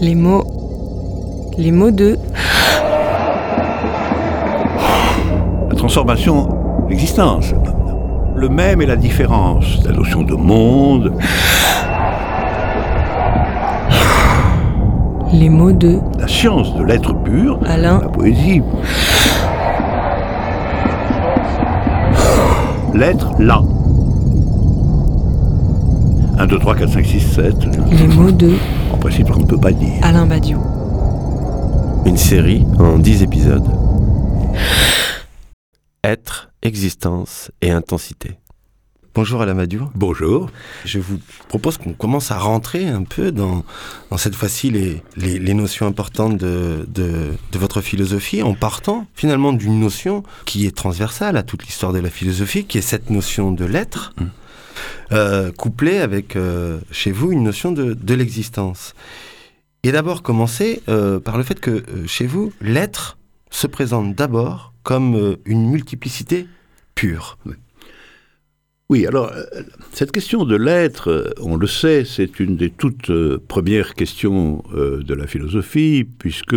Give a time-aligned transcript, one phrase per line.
[0.00, 0.44] Les mots.
[1.56, 2.18] Les mots de.
[5.68, 6.48] La transformation,
[6.88, 7.54] l'existence.
[8.34, 9.84] Le même et la différence.
[9.84, 11.12] La notion de monde.
[15.32, 16.00] Les mots de.
[16.18, 17.60] La science de l'être pur.
[17.66, 18.00] Alain.
[18.02, 18.62] La poésie.
[22.94, 23.62] L'être là.
[26.36, 27.54] 1, 2, 3, 4, 5, 6, 7.
[27.92, 28.54] Les mots de.
[28.90, 29.94] En principe, on ne peut pas dire.
[30.02, 30.60] Alain Badiou.
[32.06, 33.68] Une série en 10 épisodes.
[36.02, 38.32] Être, existence et intensité.
[39.14, 39.88] Bonjour Alain Badiou.
[39.94, 40.50] Bonjour.
[40.84, 43.64] Je vous propose qu'on commence à rentrer un peu dans,
[44.10, 49.06] dans cette fois-ci les, les, les, notions importantes de, de, de, votre philosophie, en partant
[49.14, 53.08] finalement d'une notion qui est transversale à toute l'histoire de la philosophie, qui est cette
[53.10, 54.24] notion de l'être, mmh.
[55.12, 58.94] Euh, couplée avec euh, chez vous une notion de, l'existence.
[59.82, 63.18] Et d'abord commencer euh, par le fait que chez vous, l'être
[63.50, 66.46] se présente d'abord comme une multiplicité
[66.94, 67.38] pure.
[68.88, 69.06] Oui.
[69.06, 69.32] Alors,
[69.92, 73.10] cette question de l'être, on le sait, c'est une des toutes
[73.48, 76.56] premières questions de la philosophie, puisque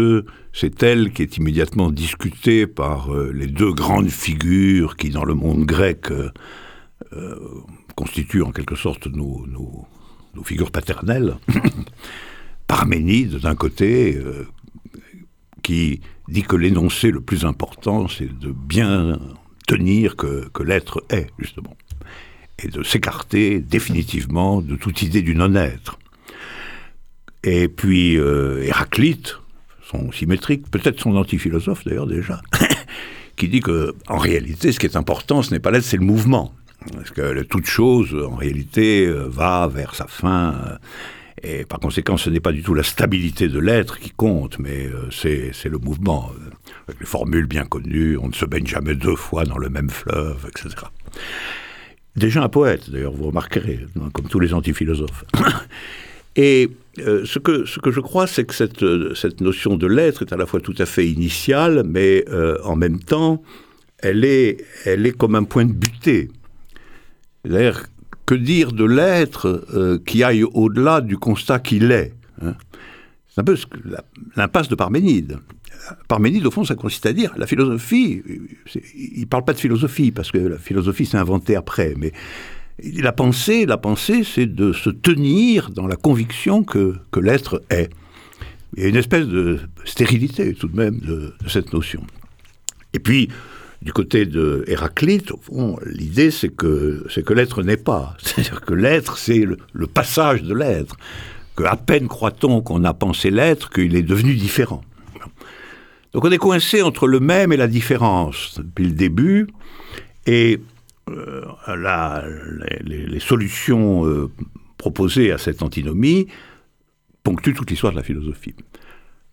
[0.53, 5.65] c'est elle qui est immédiatement discutée par les deux grandes figures qui, dans le monde
[5.65, 6.09] grec,
[7.97, 9.45] constituent en quelque sorte nos,
[10.45, 11.35] figures paternelles.
[12.67, 14.17] Parménide, d'un côté,
[15.63, 19.19] qui dit que l'énoncé le plus important, c'est de bien
[19.67, 21.75] tenir que, que l'être est, justement
[22.63, 25.99] et de s'écarter définitivement de toute idée du non-être.
[27.43, 29.37] Et puis euh, Héraclite,
[29.83, 32.41] son symétrique, peut-être son antiphilosophe d'ailleurs déjà,
[33.35, 36.05] qui dit que en réalité, ce qui est important, ce n'est pas l'être, c'est le
[36.05, 36.53] mouvement.
[36.93, 40.53] Parce que toute chose, en réalité, euh, va vers sa fin.
[40.53, 40.77] Euh,
[41.43, 44.87] et par conséquent, ce n'est pas du tout la stabilité de l'être qui compte, mais
[44.87, 46.31] euh, c'est le mouvement.
[46.87, 49.89] Avec les formules bien connues, on ne se baigne jamais deux fois dans le même
[49.89, 50.75] fleuve, etc.
[52.15, 55.25] Déjà un poète, d'ailleurs, vous remarquerez, comme tous les antiphilosophes.
[56.35, 60.59] Et ce, que, je crois, c'est que cette, notion de l'être est à la fois
[60.59, 62.25] tout à fait initiale, mais
[62.63, 63.41] en même temps,
[63.99, 66.29] elle est comme un point de butée.
[67.45, 67.83] D'ailleurs,
[68.25, 72.55] que dire de l'être euh, qui aille au-delà du constat qu'il est hein?
[73.29, 73.55] C'est un peu
[74.35, 75.37] l'impasse de Parménide.
[76.07, 78.23] Parménide, au fond, ça consiste à dire, la philosophie,
[78.95, 82.13] il ne parle pas de philosophie, parce que la philosophie s'est inventée après, mais
[82.81, 87.91] la pensée, la pensée, c'est de se tenir dans la conviction que, l'être est.
[88.75, 92.01] Il y a une espèce de stérilité, tout de même, de cette notion.
[92.93, 93.29] Et puis,
[93.81, 95.31] du côté de Héraclite,
[95.85, 98.15] l'idée, c'est que, l'être n'est pas.
[98.21, 100.97] C'est-à-dire que l'être, c'est le, passage de l'être.
[101.55, 104.81] Que peine croit-on qu'on a pensé l'être, qu'il est devenu différent.
[106.13, 109.47] Donc on est coincé entre le même et la différence depuis le début,
[110.25, 110.59] et
[111.09, 111.41] euh,
[112.81, 114.29] les, solutions euh,
[114.77, 116.27] proposées à cette antinomie
[117.23, 118.55] ponctuent toute l'histoire de la philosophie.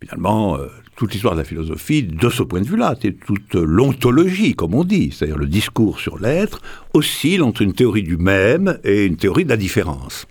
[0.01, 4.55] Finalement, euh, toute l'histoire de la philosophie, de ce point de vue-là, c'est toute l'ontologie,
[4.55, 6.61] comme on dit, c'est-à-dire le discours sur l'être,
[6.93, 10.27] oscille entre une théorie du même et une théorie de la différence.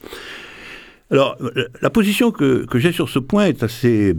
[1.10, 1.36] Alors,
[1.80, 4.16] la position que, j'ai sur ce point est assez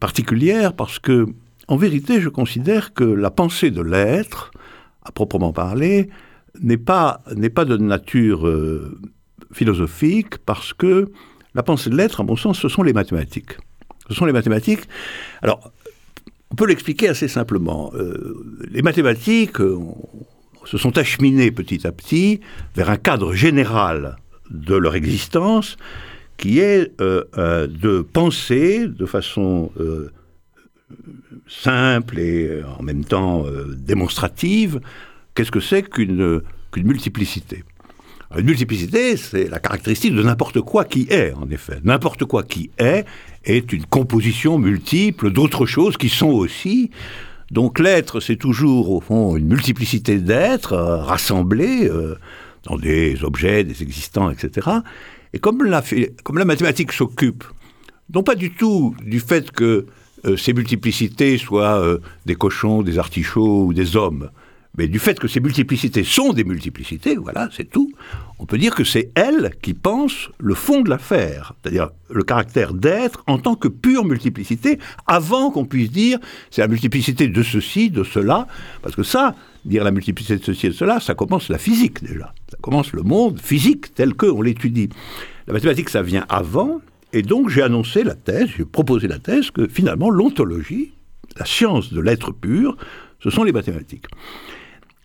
[0.00, 1.26] particulière parce que,
[1.68, 4.50] en vérité, je considère que la pensée de l'être,
[5.04, 6.10] à proprement parler,
[6.60, 8.98] n'est pas, n'est pas de nature euh,
[9.52, 11.10] philosophique parce que
[11.54, 13.56] la pensée de l'être, à mon sens, ce sont les mathématiques.
[14.12, 14.82] Ce sont les mathématiques.
[15.40, 15.72] Alors,
[16.50, 17.92] on peut l'expliquer assez simplement.
[17.94, 19.78] Euh, les mathématiques euh,
[20.66, 22.40] se sont acheminées petit à petit
[22.76, 24.16] vers un cadre général
[24.50, 25.78] de leur existence,
[26.36, 29.70] qui est euh, de penser de façon
[31.48, 34.80] simple et en même temps démonstrative
[35.34, 36.42] qu'est-ce que c'est qu'une
[36.76, 37.64] multiplicité.
[38.36, 41.78] Une multiplicité, c'est la caractéristique de n'importe quoi qui est, en effet.
[41.84, 43.04] N'importe quoi qui est
[43.44, 46.90] est une composition multiple d'autres choses qui sont aussi.
[47.50, 51.90] Donc l'être, c'est toujours, au fond, une multiplicité d'êtres rassemblés
[52.64, 54.68] dans des objets, des existants, etc.
[55.32, 55.82] Et comme la,
[56.44, 57.44] mathématique s'occupe,
[58.14, 59.86] non pas du tout du fait que
[60.24, 64.30] euh, ces multiplicités soient euh, des cochons, des artichauts ou des hommes,
[64.78, 67.92] mais du fait que ces multiplicités sont des multiplicités, voilà, c'est tout,
[68.38, 72.72] on peut dire que c'est elle qui pense le fond de l'affaire, c'est-à-dire le caractère
[72.72, 76.18] d'être en tant que pure multiplicité, avant qu'on puisse dire
[76.50, 78.46] c'est la multiplicité de ceci, de cela,
[78.82, 79.34] parce que ça,
[79.64, 82.92] dire la multiplicité de ceci et de cela, ça commence la physique déjà, ça commence
[82.92, 84.88] le monde physique tel qu'on l'étudie.
[85.46, 86.80] La mathématique, ça vient avant,
[87.14, 90.94] Et donc j'ai annoncé la thèse, j'ai proposé la thèse que finalement l'ontologie,
[91.36, 92.76] la science de l'être pur,
[93.22, 94.06] ce sont les mathématiques.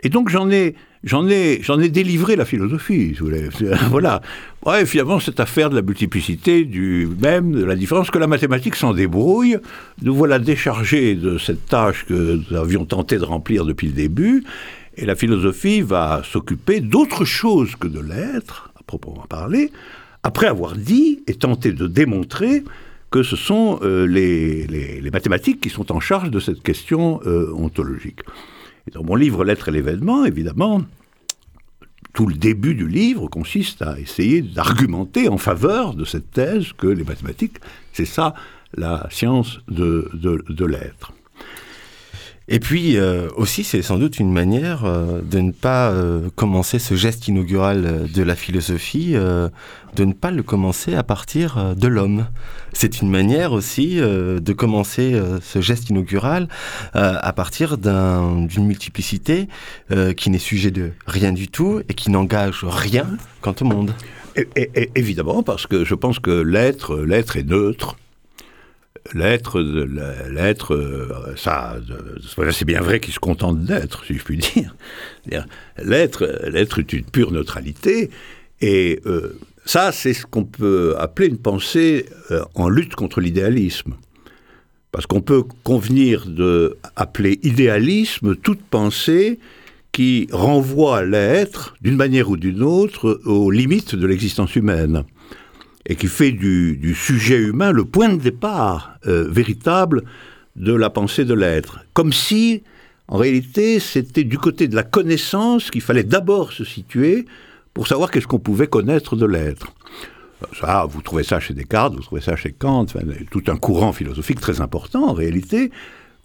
[0.04, 3.50] Et donc j'en ai, j'en ai, j'en ai délivré la philosophie, si vous voulez.
[3.90, 4.22] voilà.
[4.66, 8.76] Ouais, finalement, cette affaire de la multiplicité, du même, de la différence, que la mathématique
[8.76, 9.58] s'en débrouille.
[10.02, 14.44] Nous voilà déchargés de cette tâche que nous avions tenté de remplir depuis le début.
[14.98, 19.72] Et la philosophie va s'occuper d'autre chose que de l'être, à proprement parler,
[20.24, 22.64] après avoir dit et tenté de démontrer
[23.12, 28.22] que ce sont euh, les, mathématiques qui sont en charge de cette question euh, ontologique.
[28.94, 30.82] Dans mon livre L'être et l'événement, évidemment,
[32.14, 36.88] tout le début du livre consiste à essayer d'argumenter en faveur de cette thèse que
[36.88, 37.58] les mathématiques,
[37.94, 38.34] c'est ça
[38.76, 41.14] la science de l'être.
[42.50, 46.80] Et puis euh, aussi, c'est sans doute une manière euh, de ne pas euh, commencer
[46.80, 49.50] ce geste inaugural de la philosophie, euh,
[49.98, 52.28] de ne pas le commencer à partir de l'homme.
[52.72, 56.48] C'est une manière aussi de commencer ce geste inaugural
[56.94, 59.48] à partir d'une multiplicité
[60.16, 63.08] qui n'est sujet de rien du tout et qui n'engage rien
[63.42, 63.94] quant au monde.
[64.36, 67.96] Et, et, évidemment, parce que je pense que l'être, l'être est neutre
[69.14, 69.62] l'être,
[70.30, 71.78] l'être, ça,
[72.52, 74.76] c'est bien vrai qu'il se contente d'être, si je puis dire.
[75.84, 78.10] L'être, l'être est une pure neutralité,
[78.62, 83.96] et euh, ça, c'est ce qu'on peut appeler une pensée euh, en lutte contre l'idéalisme.
[84.92, 89.40] Parce qu'on peut convenir de appeler idéalisme toute pensée
[89.92, 95.04] qui renvoie l'être, d'une manière ou d'une autre, aux limites de l'existence humaine
[95.88, 100.04] et qui fait du, sujet humain le point de départ euh, véritable
[100.56, 101.80] de la pensée de l'être.
[101.94, 102.64] Comme si,
[103.08, 107.26] en réalité, c'était du côté de la connaissance qu'il fallait d'abord se situer
[107.74, 109.74] pour savoir qu'est-ce qu'on pouvait connaître de l'être.
[110.60, 112.86] Ça, vous trouvez ça chez Descartes, vous trouvez ça chez Kant,
[113.32, 115.72] tout un courant philosophique très important en réalité,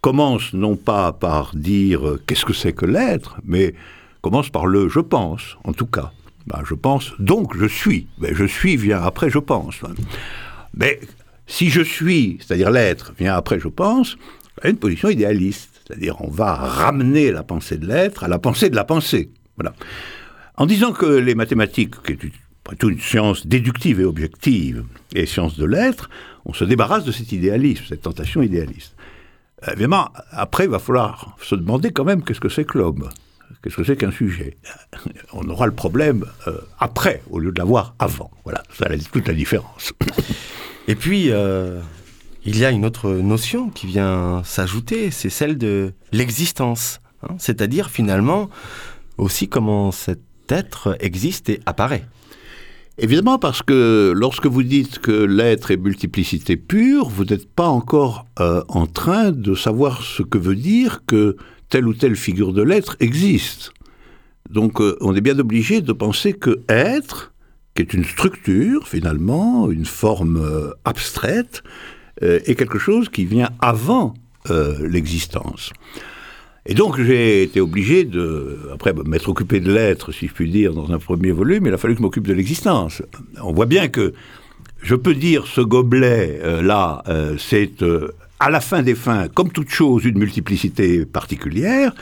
[0.00, 3.74] commence non pas par dire euh, qu'est-ce que c'est que l'être, mais
[4.20, 6.12] commence par le je pense, en tout cas.
[6.46, 8.08] Ben, je pense, donc je suis.
[8.18, 9.76] Ben, je suis vient après je pense.
[10.74, 11.00] Mais
[11.46, 14.16] si je suis, c'est-à-dire l'être, vient après je pense,
[14.62, 15.82] a une position idéaliste.
[15.86, 19.30] C'est-à-dire on va ramener la pensée de l'être à la pensée de la pensée.
[19.56, 19.74] Voilà.
[20.56, 24.84] En disant que les mathématiques, qui est une, une science déductive et objective,
[25.14, 26.10] et science de l'être,
[26.44, 28.94] on se débarrasse de cet idéalisme, cette tentation idéaliste.
[29.70, 33.08] Évidemment, après, il va falloir se demander quand même qu'est-ce que c'est que l'homme.
[33.62, 34.56] Qu'est-ce que c'est qu'un sujet?
[35.32, 38.30] On aura le problème euh, après, au lieu de l'avoir avant.
[38.44, 39.92] Voilà, ça a toute la différence.
[40.88, 41.80] Et puis, euh,
[42.44, 47.00] il y a une autre notion qui vient s'ajouter, c'est celle de l'existence.
[47.22, 48.50] Hein C'est-à-dire, finalement,
[49.16, 52.04] aussi comment cet être existe et apparaît.
[52.98, 58.26] Évidemment, parce que lorsque vous dites que l'être est multiplicité pure, vous n'êtes pas encore
[58.38, 61.36] euh, en train de savoir ce que veut dire que
[61.72, 63.72] telle ou telle figure de l'être existe.
[64.50, 67.32] Donc euh, on est bien obligé de penser que être,
[67.74, 71.62] qui est une structure finalement, une forme euh, abstraite,
[72.22, 74.14] euh, est quelque chose qui vient avant
[74.90, 75.72] l'existence.
[76.66, 80.74] Et donc j'ai été obligé de, après m'être occupé de l'être, si je puis dire,
[80.74, 83.02] dans un premier volume, il a fallu que je m'occupe de l'existence.
[83.40, 84.12] On voit bien que
[84.82, 87.04] je peux dire ce gobelet là,
[87.38, 87.84] c'est
[88.42, 91.94] à la fin des fins, comme toute chose, une multiplicité particulière,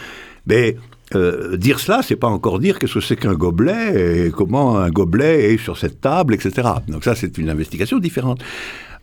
[0.47, 0.77] mais
[1.15, 4.89] euh, dire cela, c'est pas encore dire qu'est-ce que c'est qu'un gobelet et comment un
[4.89, 6.67] gobelet est sur cette table, etc.
[6.89, 8.43] Donc ça, c'est une investigation différente.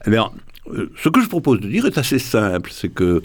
[0.02, 0.34] Alors,
[0.74, 3.22] euh, ce que je propose de dire est assez simple, c'est que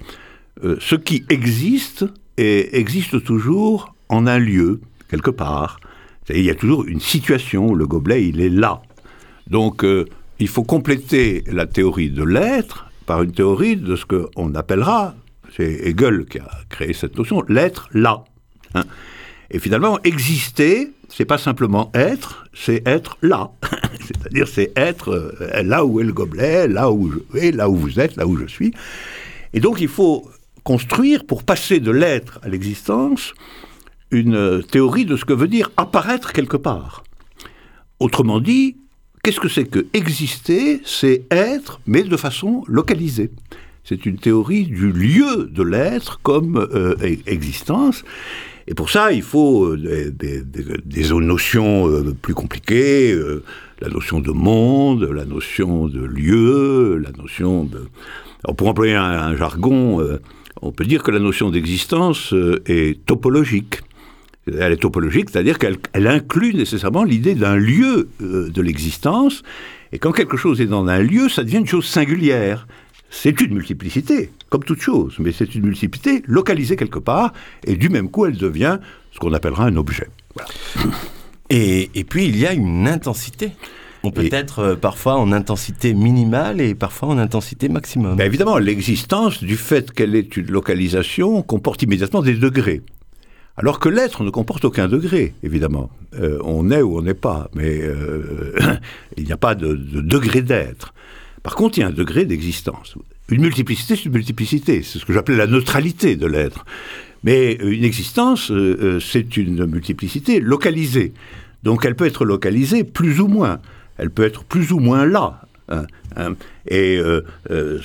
[0.62, 2.04] euh, ce qui existe
[2.36, 5.80] et existe toujours en un lieu, quelque part.
[6.28, 8.82] Il y a toujours une situation, le gobelet, il est là.
[9.48, 10.04] Donc, euh,
[10.38, 15.14] il faut compléter la théorie de l'être par une théorie de ce qu'on appellera,
[15.54, 18.24] c'est Hegel qui a créé cette notion, l'être là.
[18.74, 18.84] Hein.
[19.50, 23.50] Et finalement, exister, c'est pas simplement être, c'est être là.
[24.00, 27.76] C'est-à-dire, c'est être euh, là où est le gobelet, là où je vais, là où
[27.76, 28.72] vous êtes, là où je suis.
[29.52, 30.30] Et donc, il faut
[30.64, 33.34] construire, pour passer de l'être à l'existence,
[34.10, 37.02] une théorie de ce que veut dire apparaître quelque part.
[38.00, 38.76] Autrement dit,
[39.22, 40.80] qu'est-ce que c'est que exister?
[40.84, 43.30] C'est être, mais de façon localisée.
[43.84, 46.94] C'est une théorie du lieu de l'être comme euh,
[47.26, 48.04] existence.
[48.66, 53.42] Et pour ça, il faut euh, des, des, des, notions euh, plus compliquées, euh,
[53.80, 57.88] la notion de monde, la notion de lieu, la notion de...
[58.44, 60.00] Alors pour employer un, un jargon,
[60.62, 62.34] on peut dire que la notion d'existence
[62.66, 63.80] est topologique.
[64.46, 69.42] Elle est topologique, c'est-à-dire qu'elle elle inclut nécessairement l'idée d'un lieu euh, de l'existence,
[69.92, 72.66] Et quand quelque chose est dans un lieu, ça devient une chose singulière.
[73.10, 77.32] C'est une multiplicité, comme toute chose, mais c'est une multiplicité localisée quelque part,
[77.66, 78.78] et du même coup, elle devient
[79.12, 80.08] ce qu'on appellera un objet.
[81.50, 83.52] Et, et, puis, il y a une intensité.
[84.02, 88.16] On peut et, être euh, parfois en intensité minimale et parfois en intensité maximum.
[88.16, 92.82] Ben évidemment, l'existence, du fait qu'elle est une localisation, comporte immédiatement des degrés.
[93.56, 95.90] Alors que l'être ne comporte aucun degré, évidemment.
[96.18, 98.54] Euh, on est ou on n'est pas, mais euh,
[99.16, 100.94] il n'y a pas de, de degré d'être.
[101.42, 102.96] Par contre, il y a un degré d'existence.
[103.28, 104.82] Une multiplicité, c'est une multiplicité.
[104.82, 106.64] C'est ce que j'appelais la neutralité de l'être.
[107.24, 111.12] Mais une existence, euh, c'est une multiplicité localisée.
[111.62, 113.60] Donc elle peut être localisée plus ou moins.
[113.98, 115.42] Elle peut être plus ou moins là.
[115.72, 115.86] Hein,
[116.16, 116.34] hein.
[116.68, 117.80] Et euh, euh,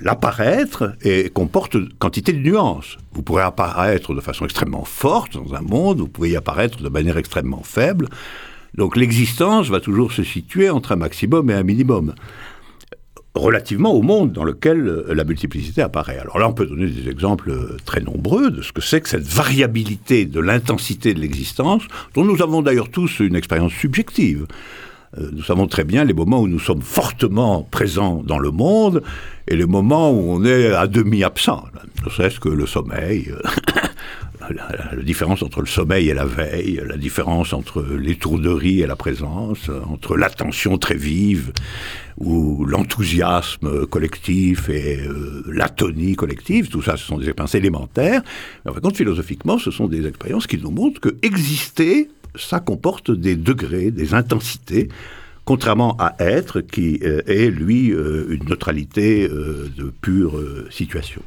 [0.00, 0.92] l'apparaître
[1.34, 2.96] comporte quantité de nuances.
[3.12, 6.88] Vous pourrez apparaître de façon extrêmement forte dans un monde, vous pouvez y apparaître de
[6.88, 8.08] manière extrêmement faible.
[8.74, 12.14] Donc l'existence va toujours se situer entre un maximum et un minimum
[13.34, 16.18] relativement au monde dans lequel euh, la multiplicité apparaît.
[16.18, 19.26] Alors là, on peut donner des exemples très nombreux de ce que c'est que cette
[19.26, 21.82] variabilité de l'intensité de l'existence,
[22.14, 24.46] dont nous avons d'ailleurs tous une expérience subjective.
[25.18, 29.02] Euh, nous savons très bien les moments où nous sommes fortement présents dans le monde
[29.48, 31.64] et les moments où on est à demi absent.
[32.04, 33.32] Ne serait-ce que le sommeil,
[34.40, 38.96] la, la, différence entre le sommeil et la veille, la différence entre l'étourderie et la
[38.96, 41.52] présence, entre l'attention très vive
[42.18, 48.22] ou l'enthousiasme collectif et euh, l'atonie collective, tout ça, ce sont des expériences élémentaires.
[48.64, 53.10] Mais en fin philosophiquement, ce sont des expériences qui nous montrent que exister, ça comporte
[53.10, 54.88] des degrés, des intensités,
[55.44, 60.40] contrairement à être, qui euh, est, lui, euh, une neutralité euh, de pure
[60.70, 61.22] situation.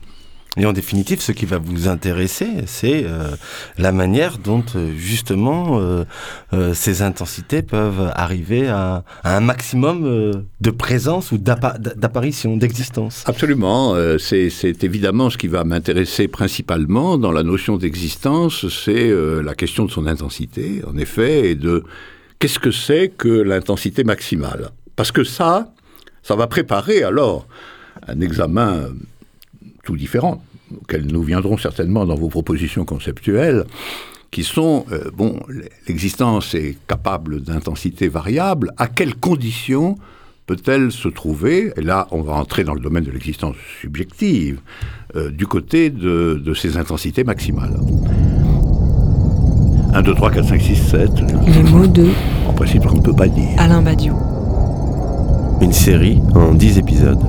[0.57, 3.29] Et en définitive, ce qui va vous intéresser, c'est euh,
[3.77, 10.71] la manière dont euh, justement euh, ces intensités peuvent arriver à, à un maximum de
[10.71, 13.23] présence ou d'apparition, d'existence.
[13.27, 13.95] Absolument.
[14.17, 19.13] C'est évidemment ce qui va m'intéresser principalement dans la notion d'existence, c'est
[19.43, 21.83] la question de son intensité, en effet, et de
[22.39, 24.71] qu'est-ce que c'est que l'intensité maximale.
[24.95, 25.71] Parce que ça,
[26.23, 27.47] ça va préparer alors
[28.07, 28.89] un examen
[29.83, 30.43] tout différents,
[30.81, 33.65] auxquels nous viendrons certainement dans vos propositions conceptuelles,
[34.31, 35.39] qui sont, euh, bon,
[35.87, 39.97] l'existence est capable d'intensité variable, à quelles conditions
[40.45, 44.59] peut-elle se trouver, et là on va entrer dans le domaine de l'existence subjective,
[45.15, 47.79] euh, du côté de, de ces intensités maximales.
[49.93, 51.09] 1, 2, 3, 4, 5, 6, 7.
[51.47, 52.09] Les mots de...
[52.47, 53.49] En principe, on ne peut pas dire.
[53.57, 54.15] Alain Badiou.
[55.61, 57.23] Une série en 10 épisodes.